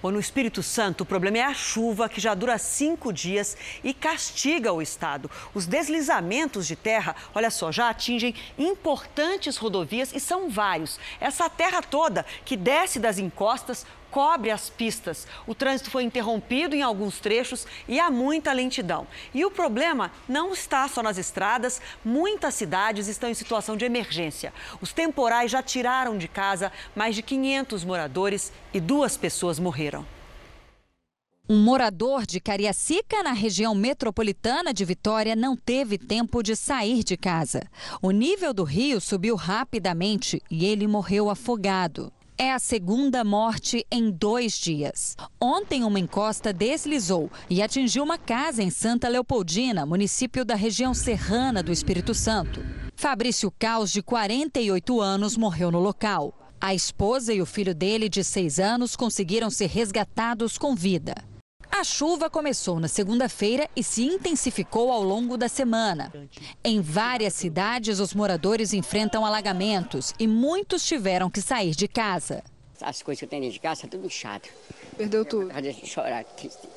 [0.00, 3.92] Bom, no Espírito Santo, o problema é a chuva, que já dura cinco dias e
[3.92, 5.30] castiga o estado.
[5.52, 10.98] Os deslizamentos de terra, olha só, já atingem importantes rodovias e são vários.
[11.20, 13.84] Essa terra toda que desce das encostas
[14.16, 15.26] cobre as pistas.
[15.46, 19.06] O trânsito foi interrompido em alguns trechos e há muita lentidão.
[19.34, 24.54] E o problema não está só nas estradas, muitas cidades estão em situação de emergência.
[24.80, 30.02] Os temporais já tiraram de casa mais de 500 moradores e duas pessoas morreram.
[31.46, 37.18] Um morador de Cariacica, na região metropolitana de Vitória, não teve tempo de sair de
[37.18, 37.68] casa.
[38.00, 42.10] O nível do rio subiu rapidamente e ele morreu afogado.
[42.38, 45.16] É a segunda morte em dois dias.
[45.40, 51.62] Ontem, uma encosta deslizou e atingiu uma casa em Santa Leopoldina, município da região serrana
[51.62, 52.60] do Espírito Santo.
[52.94, 56.34] Fabrício Caos, de 48 anos, morreu no local.
[56.60, 61.14] A esposa e o filho dele, de seis anos, conseguiram ser resgatados com vida.
[61.78, 66.10] A chuva começou na segunda-feira e se intensificou ao longo da semana.
[66.64, 72.42] Em várias cidades, os moradores enfrentam alagamentos e muitos tiveram que sair de casa.
[72.80, 74.48] As coisas que eu tenho dentro de casa, tudo inchado.
[74.96, 75.50] Perdeu tudo.
[75.84, 76.75] Chorar, tristeza.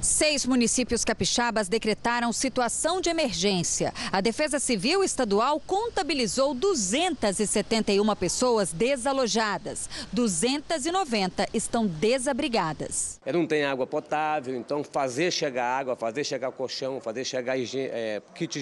[0.00, 3.92] Seis municípios capixabas decretaram situação de emergência.
[4.12, 9.88] A Defesa Civil Estadual contabilizou 271 pessoas desalojadas.
[10.12, 13.20] 290 estão desabrigadas.
[13.26, 18.60] Não tem água potável, então fazer chegar água, fazer chegar colchão, fazer chegar é, kit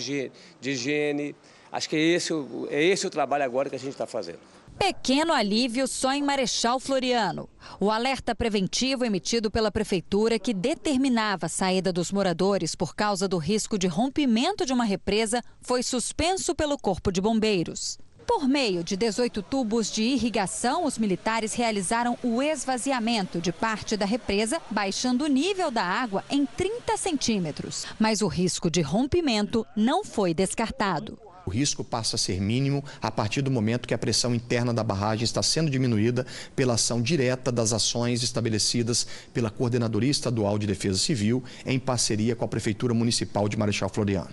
[0.60, 1.34] de higiene.
[1.70, 2.32] Acho que é esse,
[2.70, 4.38] é esse o trabalho agora que a gente está fazendo.
[4.78, 7.48] Pequeno alívio só em Marechal Floriano.
[7.80, 13.38] O alerta preventivo emitido pela prefeitura que determinava a saída dos moradores por causa do
[13.38, 17.98] risco de rompimento de uma represa foi suspenso pelo Corpo de Bombeiros.
[18.26, 24.04] Por meio de 18 tubos de irrigação, os militares realizaram o esvaziamento de parte da
[24.04, 27.86] represa, baixando o nível da água em 30 centímetros.
[27.98, 31.18] Mas o risco de rompimento não foi descartado.
[31.46, 34.82] O risco passa a ser mínimo a partir do momento que a pressão interna da
[34.82, 40.98] barragem está sendo diminuída pela ação direta das ações estabelecidas pela Coordenadoria Estadual de Defesa
[40.98, 44.30] Civil em parceria com a Prefeitura Municipal de Marechal Floriano.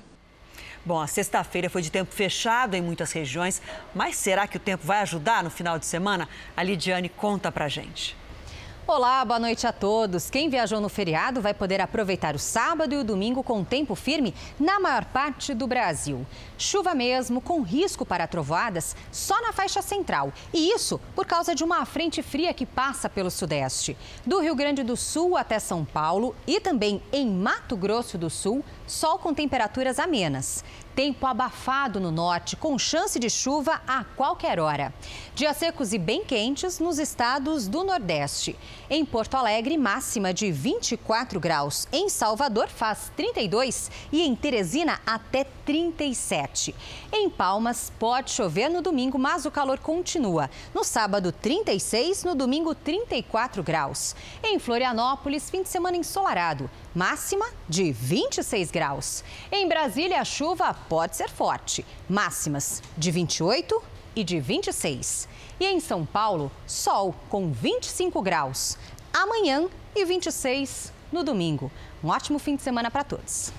[0.83, 3.61] Bom, a sexta-feira foi de tempo fechado em muitas regiões,
[3.93, 6.27] mas será que o tempo vai ajudar no final de semana?
[6.57, 8.17] A Lidiane conta pra gente.
[8.85, 10.29] Olá, boa noite a todos.
[10.29, 14.35] Quem viajou no feriado vai poder aproveitar o sábado e o domingo com tempo firme
[14.59, 16.27] na maior parte do Brasil.
[16.57, 20.33] Chuva mesmo, com risco para trovoadas, só na faixa central.
[20.53, 23.95] E isso por causa de uma frente fria que passa pelo sudeste.
[24.25, 28.65] Do Rio Grande do Sul até São Paulo e também em Mato Grosso do Sul,
[28.85, 30.61] sol com temperaturas amenas.
[30.95, 34.93] Tempo abafado no norte, com chance de chuva a qualquer hora.
[35.33, 38.55] Dias secos e bem quentes nos estados do Nordeste.
[38.87, 41.87] Em Porto Alegre, máxima de 24 graus.
[41.91, 46.75] Em Salvador, faz 32 e em Teresina, até 37.
[47.11, 50.47] Em Palmas, pode chover no domingo, mas o calor continua.
[50.75, 54.15] No sábado, 36, no domingo, 34 graus.
[54.43, 59.23] Em Florianópolis, fim de semana ensolarado máxima de 26 graus.
[59.51, 63.81] Em Brasília, a chuva pode ser forte, máximas de 28
[64.15, 65.27] e de 26.
[65.59, 68.77] E em São Paulo, sol com 25 graus.
[69.13, 71.71] Amanhã e 26 no domingo.
[72.03, 73.53] Um ótimo fim de semana para todos.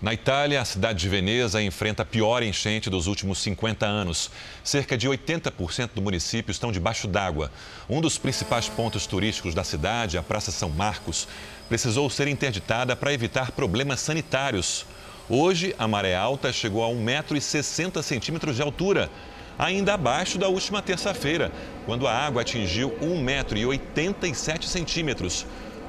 [0.00, 4.30] Na Itália, a cidade de Veneza enfrenta a pior enchente dos últimos 50 anos.
[4.62, 7.50] Cerca de 80% do município estão debaixo d'água.
[7.90, 11.26] Um dos principais pontos turísticos da cidade, a Praça São Marcos,
[11.68, 14.86] precisou ser interditada para evitar problemas sanitários.
[15.30, 19.10] Hoje, a maré alta chegou a 1,60m de altura,
[19.58, 21.52] ainda abaixo da última terça-feira,
[21.84, 25.44] quando a água atingiu 1,87m.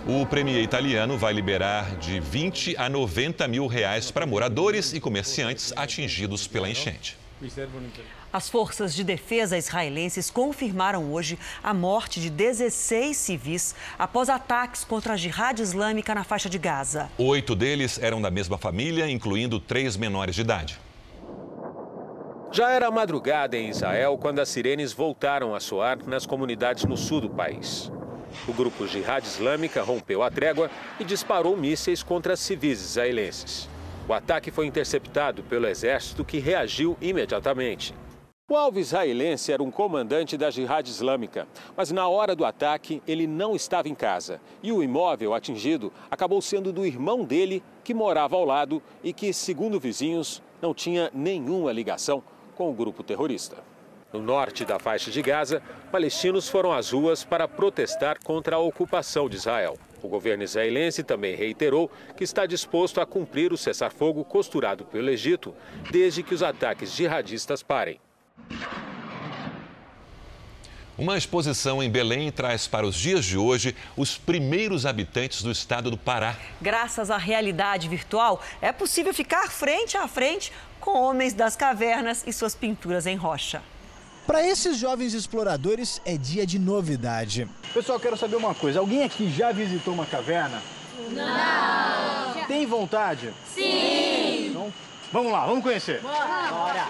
[0.06, 5.72] O premier italiano vai liberar de 20 a 90 mil reais para moradores e comerciantes
[5.74, 7.18] atingidos pela enchente.
[8.32, 15.14] As forças de defesa israelenses confirmaram hoje a morte de 16 civis após ataques contra
[15.14, 17.10] a Jihad Islâmica na faixa de Gaza.
[17.18, 20.80] Oito deles eram da mesma família, incluindo três menores de idade.
[22.52, 27.22] Já era madrugada em Israel quando as sirenes voltaram a soar nas comunidades no sul
[27.22, 27.92] do país.
[28.48, 33.68] O grupo Jihad Islâmica rompeu a trégua e disparou mísseis contra civis israelenses.
[34.08, 37.94] O ataque foi interceptado pelo exército que reagiu imediatamente.
[38.52, 43.28] O alvo israelense era um comandante da Jihad Islâmica, mas na hora do ataque ele
[43.28, 48.36] não estava em casa e o imóvel atingido acabou sendo do irmão dele, que morava
[48.36, 52.24] ao lado e que, segundo vizinhos, não tinha nenhuma ligação
[52.56, 53.58] com o grupo terrorista.
[54.12, 59.30] No norte da faixa de Gaza, palestinos foram às ruas para protestar contra a ocupação
[59.30, 59.78] de Israel.
[60.02, 65.54] O governo israelense também reiterou que está disposto a cumprir o cessar-fogo costurado pelo Egito,
[65.92, 68.00] desde que os ataques jihadistas parem.
[71.00, 75.90] Uma exposição em Belém traz para os dias de hoje os primeiros habitantes do estado
[75.90, 76.36] do Pará.
[76.62, 82.34] Graças à realidade virtual, é possível ficar frente a frente com homens das cavernas e
[82.34, 83.62] suas pinturas em rocha.
[84.28, 87.48] Para esses jovens exploradores é dia de novidade.
[87.74, 90.62] Pessoal, quero saber uma coisa: alguém aqui já visitou uma caverna?
[91.12, 92.46] Não!
[92.46, 93.34] Tem vontade?
[93.56, 94.50] Sim!
[94.50, 94.74] Então,
[95.14, 96.02] vamos lá, vamos conhecer.
[96.02, 96.90] Bora!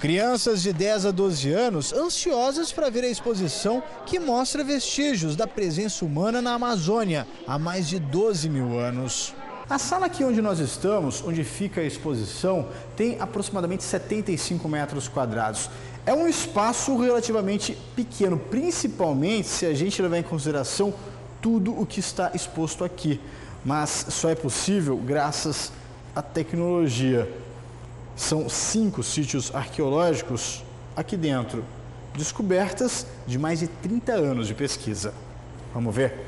[0.00, 5.44] Crianças de 10 a 12 anos ansiosas para ver a exposição que mostra vestígios da
[5.44, 9.34] presença humana na Amazônia há mais de 12 mil anos.
[9.68, 15.68] A sala aqui onde nós estamos, onde fica a exposição, tem aproximadamente 75 metros quadrados.
[16.06, 20.94] É um espaço relativamente pequeno, principalmente se a gente levar em consideração
[21.42, 23.20] tudo o que está exposto aqui.
[23.64, 25.72] Mas só é possível graças
[26.14, 27.28] à tecnologia.
[28.18, 30.64] São cinco sítios arqueológicos
[30.96, 31.64] aqui dentro,
[32.16, 35.14] descobertas de mais de 30 anos de pesquisa.
[35.72, 36.26] Vamos ver?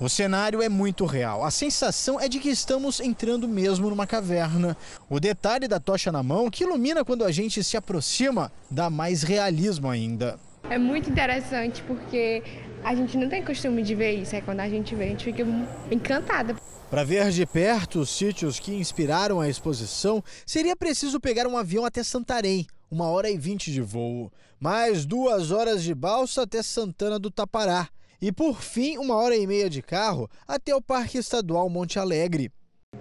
[0.00, 1.42] O cenário é muito real.
[1.44, 4.76] A sensação é de que estamos entrando mesmo numa caverna.
[5.10, 9.24] O detalhe da tocha na mão, que ilumina quando a gente se aproxima, dá mais
[9.24, 10.38] realismo ainda.
[10.70, 12.44] É muito interessante porque
[12.84, 14.36] a gente não tem costume de ver isso.
[14.36, 15.44] É quando a gente vê, a gente fica
[15.90, 16.54] encantada.
[16.90, 21.84] Para ver de perto os sítios que inspiraram a exposição, seria preciso pegar um avião
[21.84, 27.18] até Santarém, uma hora e vinte de voo, mais duas horas de balsa até Santana
[27.18, 27.88] do Tapará
[28.20, 32.52] e, por fim, uma hora e meia de carro até o Parque Estadual Monte Alegre.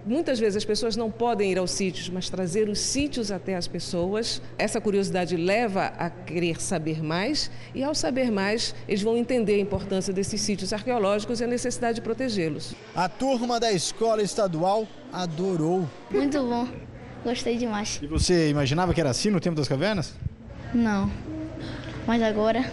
[0.06, 3.68] Muitas vezes as pessoas não podem ir aos sítios, mas trazer os sítios até as
[3.68, 4.42] pessoas.
[4.58, 9.60] Essa curiosidade leva a querer saber mais e, ao saber mais, eles vão entender a
[9.60, 12.76] importância desses sítios arqueológicos e a necessidade de protegê-los.
[12.94, 15.88] A turma da escola estadual adorou.
[16.12, 16.68] Muito bom,
[17.24, 18.00] gostei demais.
[18.02, 20.14] E você imaginava que era assim no tempo das cavernas?
[20.74, 21.10] Não,
[22.06, 22.70] mas agora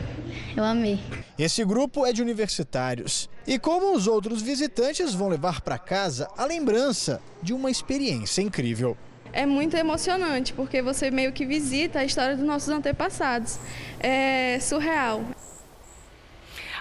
[0.56, 0.98] eu amei.
[1.40, 3.26] Esse grupo é de universitários.
[3.46, 8.94] E como os outros visitantes vão levar para casa a lembrança de uma experiência incrível.
[9.32, 13.58] É muito emocionante, porque você meio que visita a história dos nossos antepassados.
[13.98, 15.24] É surreal.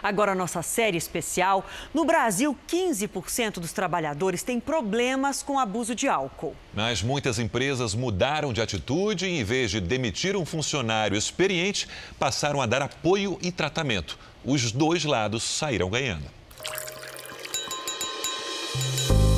[0.04, 1.66] Agora, a nossa série especial.
[1.94, 6.56] No Brasil, 15% dos trabalhadores têm problemas com abuso de álcool.
[6.74, 11.88] Mas muitas empresas mudaram de atitude e, em vez de demitir um funcionário experiente,
[12.18, 14.18] passaram a dar apoio e tratamento.
[14.46, 16.26] Os dois lados saíram ganhando.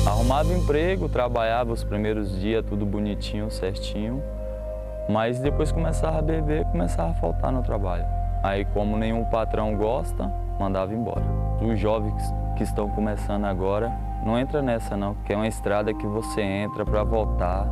[0.06, 4.22] Arrumava emprego, trabalhava os primeiros dias, tudo bonitinho, certinho.
[5.08, 8.04] Mas depois começava a beber, começava a faltar no trabalho.
[8.42, 11.24] Aí, como nenhum patrão gosta, mandava embora.
[11.60, 12.22] Os jovens
[12.56, 13.92] que estão começando agora,
[14.24, 17.66] não entra nessa não, porque é uma estrada que você entra para voltar,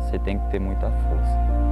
[0.00, 1.67] você tem que ter muita força.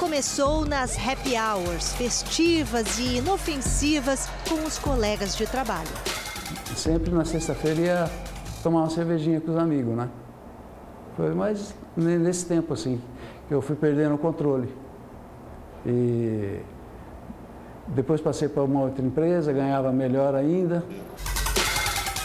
[0.00, 5.90] Começou nas happy hours, festivas e inofensivas com os colegas de trabalho.
[6.74, 8.10] Sempre na sexta-feira ia
[8.62, 10.08] tomar uma cervejinha com os amigos, né?
[11.18, 12.98] Foi mais nesse tempo assim
[13.46, 14.74] que eu fui perdendo o controle.
[15.84, 16.60] E
[17.88, 20.82] depois passei para uma outra empresa, ganhava melhor ainda.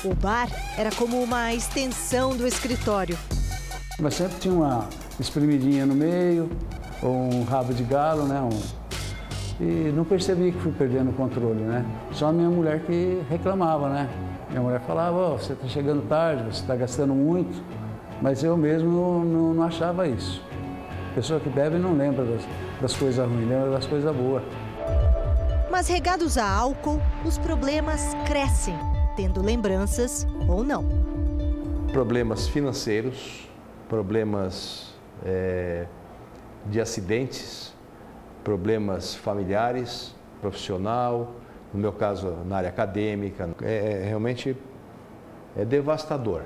[0.06, 0.48] O bar
[0.78, 3.18] era como uma extensão do escritório.
[4.00, 4.88] Mas sempre tinha uma
[5.20, 6.50] espremidinha no meio,
[7.02, 8.42] ou um rabo de galo, né?
[8.42, 8.86] Um...
[9.60, 11.86] E não percebi que fui perdendo o controle, né?
[12.12, 14.10] Só a minha mulher que reclamava, né?
[14.50, 17.64] Minha mulher falava, oh, você está chegando tarde, você está gastando muito.
[18.22, 18.90] Mas eu mesmo
[19.26, 20.42] não, não, achava isso.
[21.14, 22.42] Pessoa que bebe não lembra das,
[22.82, 24.44] das coisas ruins, lembra das coisas boas.
[25.72, 28.76] Mas regados a álcool, os problemas crescem,
[29.16, 30.86] tendo lembranças ou não.
[31.92, 33.50] Problemas financeiros,
[33.90, 34.94] problemas
[35.26, 35.86] é,
[36.66, 37.74] de acidentes,
[38.44, 41.34] problemas familiares, profissional,
[41.74, 43.50] no meu caso na área acadêmica.
[43.62, 44.56] É, é realmente
[45.56, 46.44] é devastador.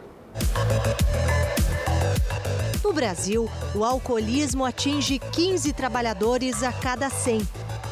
[2.84, 7.42] No Brasil, o alcoolismo atinge 15 trabalhadores a cada 100.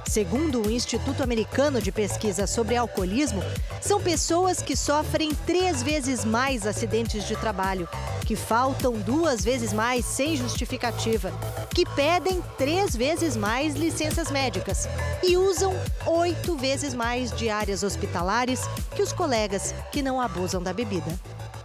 [0.07, 3.41] Segundo o Instituto Americano de Pesquisa sobre Alcoolismo,
[3.81, 7.89] são pessoas que sofrem três vezes mais acidentes de trabalho,
[8.25, 11.29] que faltam duas vezes mais sem justificativa,
[11.75, 14.87] que pedem três vezes mais licenças médicas
[15.21, 15.73] e usam
[16.05, 18.61] oito vezes mais diárias hospitalares
[18.95, 21.11] que os colegas que não abusam da bebida.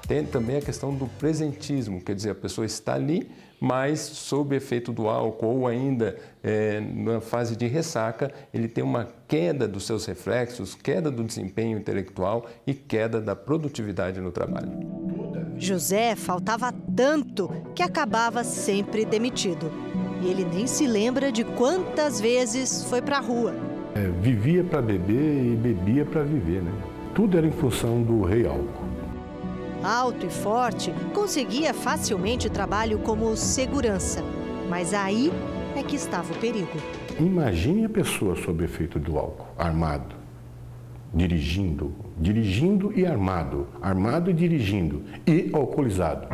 [0.06, 3.30] Tem também a questão do presentismo, quer dizer, a pessoa está ali,
[3.62, 9.06] mas sob efeito do álcool ou ainda é, na fase de ressaca, ele tem uma
[9.28, 14.72] queda dos seus reflexos, queda do desempenho intelectual e queda da produtividade no trabalho.
[15.56, 19.70] José faltava tanto que acabava sempre demitido.
[20.20, 23.54] E ele nem se lembra de quantas vezes foi para a rua.
[23.94, 26.72] É, vivia para beber e bebia para viver, né?
[27.14, 28.91] Tudo era em função do rei álcool
[29.82, 34.22] alto e forte, conseguia facilmente trabalho como segurança.
[34.68, 35.32] Mas aí
[35.76, 36.78] é que estava o perigo.
[37.18, 40.14] Imagine a pessoa sob efeito do álcool, armado,
[41.12, 46.28] dirigindo, dirigindo e armado, armado e dirigindo, e alcoolizado.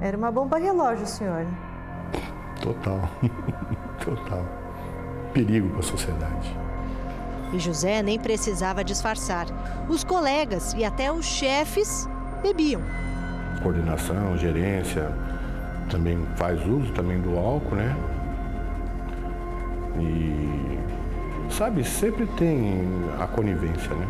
[0.00, 1.46] Era uma bomba relógio, senhor.
[2.60, 3.08] Total,
[4.04, 4.44] total.
[5.32, 6.56] Perigo para a sociedade.
[7.52, 9.46] E José nem precisava disfarçar.
[9.88, 12.08] Os colegas e até os chefes
[12.44, 12.82] bebiam.
[13.62, 15.10] Coordenação, gerência,
[15.90, 17.96] também faz uso também do álcool, né?
[19.98, 22.84] E sabe, sempre tem
[23.18, 24.06] a conivência, né?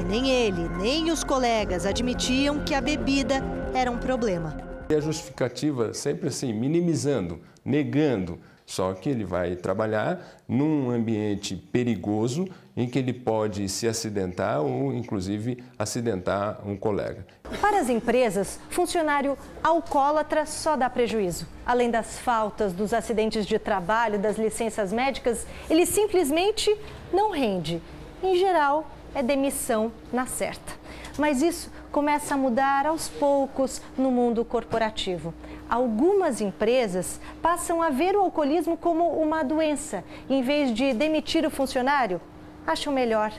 [0.00, 3.42] E nem ele, nem os colegas admitiam que a bebida
[3.74, 4.56] era um problema.
[4.88, 12.46] E a justificativa sempre assim, minimizando, negando, só que ele vai trabalhar num ambiente perigoso
[12.76, 17.26] em que ele pode se acidentar ou, inclusive, acidentar um colega.
[17.60, 21.46] Para as empresas, funcionário alcoólatra só dá prejuízo.
[21.66, 26.74] Além das faltas, dos acidentes de trabalho, das licenças médicas, ele simplesmente
[27.12, 27.82] não rende.
[28.22, 30.72] Em geral, é demissão na certa.
[31.18, 35.34] Mas isso começa a mudar aos poucos no mundo corporativo.
[35.68, 40.04] Algumas empresas passam a ver o alcoolismo como uma doença.
[40.30, 42.20] Em vez de demitir o funcionário,
[42.64, 43.32] acham melhor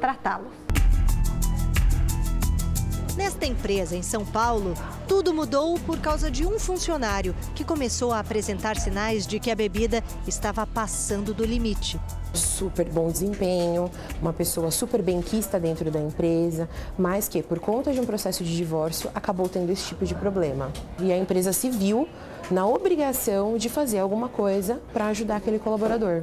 [0.00, 0.50] tratá-lo.
[3.20, 4.72] Nesta empresa em São Paulo,
[5.06, 9.54] tudo mudou por causa de um funcionário que começou a apresentar sinais de que a
[9.54, 12.00] bebida estava passando do limite.
[12.32, 13.90] Super bom desempenho,
[14.22, 16.66] uma pessoa super benquista dentro da empresa,
[16.96, 20.72] mas que, por conta de um processo de divórcio, acabou tendo esse tipo de problema.
[20.98, 22.08] E a empresa se viu
[22.50, 26.22] na obrigação de fazer alguma coisa para ajudar aquele colaborador.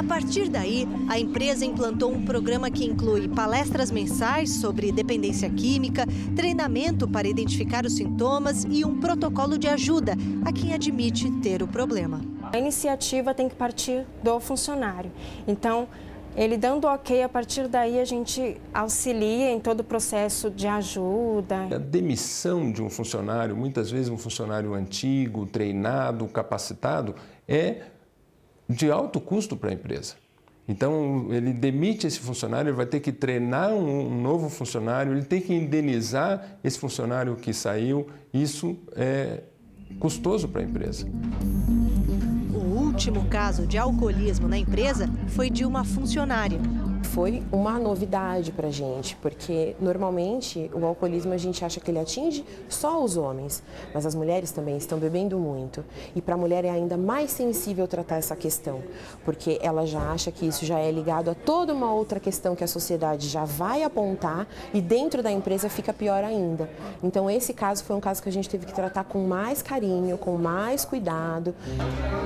[0.00, 6.06] A partir daí, a empresa implantou um programa que inclui palestras mensais sobre dependência química,
[6.34, 11.68] treinamento para identificar os sintomas e um protocolo de ajuda a quem admite ter o
[11.68, 12.22] problema.
[12.50, 15.12] A iniciativa tem que partir do funcionário.
[15.46, 15.86] Então,
[16.34, 21.68] ele dando ok, a partir daí a gente auxilia em todo o processo de ajuda.
[21.74, 27.14] A demissão de um funcionário, muitas vezes um funcionário antigo, treinado, capacitado,
[27.46, 27.82] é
[28.70, 30.14] de alto custo para a empresa.
[30.68, 35.40] Então, ele demite esse funcionário, ele vai ter que treinar um novo funcionário, ele tem
[35.40, 38.06] que indenizar esse funcionário que saiu.
[38.32, 39.40] Isso é
[39.98, 41.08] custoso para a empresa.
[42.54, 46.60] O último caso de alcoolismo na empresa foi de uma funcionária
[47.02, 52.44] foi uma novidade para gente, porque normalmente o alcoolismo a gente acha que ele atinge
[52.68, 55.84] só os homens, mas as mulheres também estão bebendo muito.
[56.14, 58.82] E para a mulher é ainda mais sensível tratar essa questão,
[59.24, 62.64] porque ela já acha que isso já é ligado a toda uma outra questão que
[62.64, 66.70] a sociedade já vai apontar e dentro da empresa fica pior ainda.
[67.02, 70.16] Então esse caso foi um caso que a gente teve que tratar com mais carinho,
[70.18, 71.54] com mais cuidado.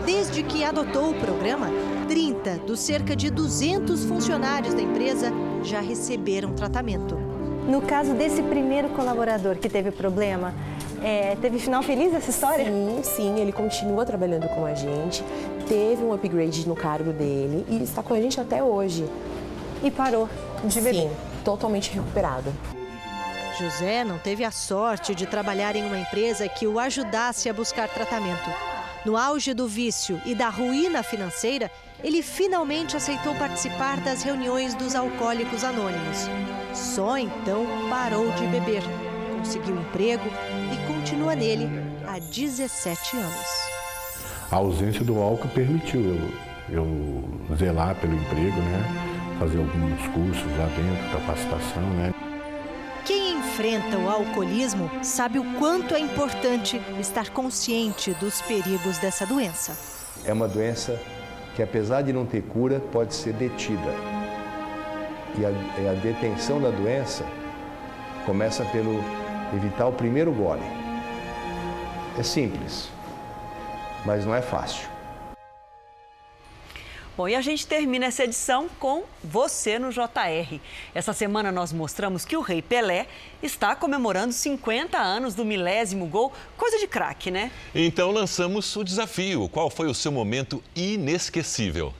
[0.05, 1.69] Desde que adotou o programa,
[2.09, 7.17] 30 dos cerca de 200 funcionários da empresa já receberam tratamento.
[7.69, 10.55] No caso desse primeiro colaborador que teve problema,
[11.03, 12.65] é, teve final feliz essa história?
[12.65, 15.23] Sim, sim, ele continua trabalhando com a gente,
[15.69, 19.05] teve um upgrade no cargo dele e está com a gente até hoje.
[19.83, 20.29] E parou
[20.65, 21.09] de beber?
[21.09, 21.11] Sim,
[21.45, 22.53] totalmente recuperado.
[23.59, 27.89] José não teve a sorte de trabalhar em uma empresa que o ajudasse a buscar
[27.89, 28.51] tratamento.
[29.05, 31.71] No auge do vício e da ruína financeira,
[32.05, 36.29] ele finalmente aceitou participar das reuniões dos alcoólicos anônimos.
[36.75, 38.83] Só então parou de beber,
[39.39, 40.29] conseguiu emprego
[40.71, 41.67] e continua nele
[42.07, 43.47] há 17 anos.
[44.51, 46.01] A ausência do álcool permitiu
[46.69, 46.77] eu,
[47.49, 49.15] eu zelar pelo emprego, né?
[49.39, 51.83] fazer alguns cursos lá dentro, capacitação.
[51.95, 52.15] Né?
[53.07, 59.75] Quem enfrenta o alcoolismo sabe o quanto é importante estar consciente dos perigos dessa doença.
[60.25, 61.01] É uma doença
[61.55, 63.95] que, apesar de não ter cura, pode ser detida.
[65.39, 67.25] E a, a detenção da doença
[68.27, 69.03] começa pelo
[69.55, 70.63] evitar o primeiro gole.
[72.19, 72.89] É simples,
[74.05, 74.94] mas não é fácil.
[77.17, 80.59] Bom, e a gente termina essa edição com você no JR.
[80.93, 83.07] Essa semana nós mostramos que o Rei Pelé
[83.41, 86.33] está comemorando 50 anos do milésimo gol.
[86.57, 87.53] Coisa de craque, né?
[87.73, 89.49] Então lançamos o desafio.
[89.49, 91.95] Qual foi o seu momento inesquecível?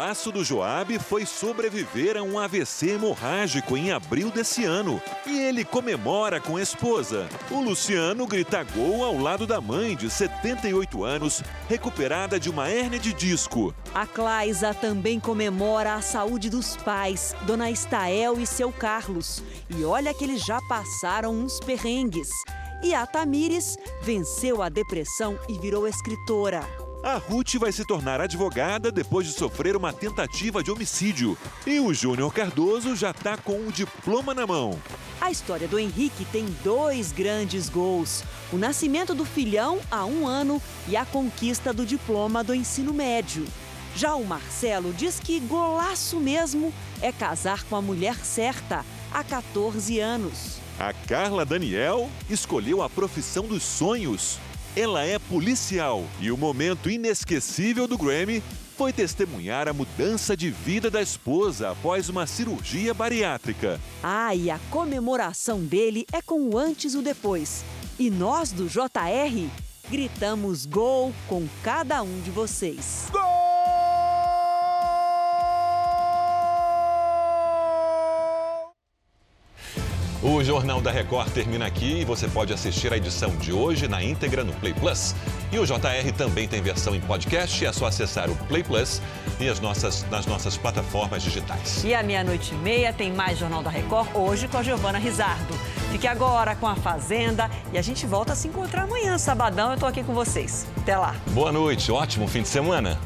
[0.00, 5.00] Golaço do Joab foi sobreviver a um AVC hemorrágico em abril desse ano.
[5.26, 7.28] E ele comemora com a esposa.
[7.50, 12.98] O Luciano grita gol ao lado da mãe, de 78 anos, recuperada de uma hérnia
[12.98, 13.74] de disco.
[13.94, 19.42] A Claisa também comemora a saúde dos pais, Dona Estael e seu Carlos.
[19.68, 22.30] E olha que eles já passaram uns perrengues.
[22.82, 26.79] E a Tamires venceu a depressão e virou escritora.
[27.02, 31.36] A Ruth vai se tornar advogada depois de sofrer uma tentativa de homicídio.
[31.66, 34.78] E o Júnior Cardoso já está com o diploma na mão.
[35.18, 38.22] A história do Henrique tem dois grandes gols:
[38.52, 43.46] o nascimento do filhão há um ano e a conquista do diploma do ensino médio.
[43.96, 49.98] Já o Marcelo diz que golaço mesmo é casar com a mulher certa há 14
[49.98, 50.58] anos.
[50.78, 54.38] A Carla Daniel escolheu a profissão dos sonhos
[54.76, 58.42] ela é policial e o momento inesquecível do Grammy
[58.76, 63.80] foi testemunhar a mudança de vida da esposa após uma cirurgia bariátrica.
[64.02, 67.64] Ah, e a comemoração dele é com o antes e o depois.
[67.98, 69.50] E nós do JR
[69.90, 73.08] gritamos gol com cada um de vocês.
[73.12, 73.39] Gol!
[80.22, 84.04] O Jornal da Record termina aqui e você pode assistir a edição de hoje na
[84.04, 85.14] íntegra no Play Plus.
[85.50, 89.00] E o JR também tem versão em podcast, é só acessar o Play Plus
[89.40, 91.82] e as nossas, nas nossas plataformas digitais.
[91.84, 95.54] E à meia-noite e meia tem mais Jornal da Record, hoje com a Giovana Rizardo.
[95.90, 99.78] Fique agora com a Fazenda e a gente volta a se encontrar amanhã, sabadão, eu
[99.78, 100.66] tô aqui com vocês.
[100.76, 101.16] Até lá.
[101.28, 102.98] Boa noite, ótimo fim de semana.